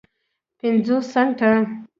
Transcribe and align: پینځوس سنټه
پینځوس 0.59 1.05
سنټه 1.13 1.51